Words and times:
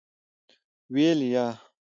ویل: 0.93 1.19
یا. 1.33 1.47